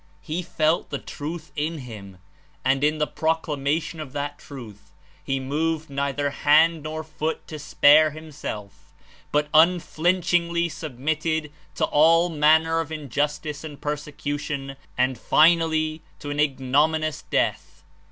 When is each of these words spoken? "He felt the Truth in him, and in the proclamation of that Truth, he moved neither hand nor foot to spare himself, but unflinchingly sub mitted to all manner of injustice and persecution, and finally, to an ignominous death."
"He 0.23 0.41
felt 0.41 0.89
the 0.89 0.97
Truth 0.97 1.51
in 1.55 1.77
him, 1.77 2.17
and 2.65 2.83
in 2.83 2.97
the 2.97 3.05
proclamation 3.05 3.99
of 3.99 4.13
that 4.13 4.39
Truth, 4.39 4.93
he 5.23 5.39
moved 5.39 5.91
neither 5.91 6.31
hand 6.31 6.81
nor 6.81 7.03
foot 7.03 7.47
to 7.49 7.59
spare 7.59 8.09
himself, 8.09 8.95
but 9.31 9.47
unflinchingly 9.53 10.69
sub 10.69 10.97
mitted 10.97 11.51
to 11.75 11.85
all 11.85 12.29
manner 12.29 12.79
of 12.79 12.91
injustice 12.91 13.63
and 13.63 13.79
persecution, 13.79 14.75
and 14.97 15.19
finally, 15.19 16.01
to 16.17 16.31
an 16.31 16.39
ignominous 16.39 17.21
death." 17.29 17.83